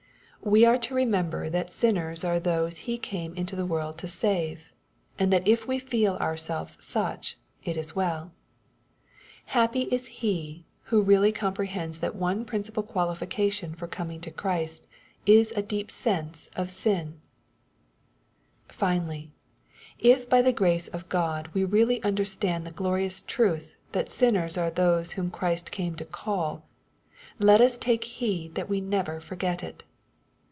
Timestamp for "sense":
15.91-16.49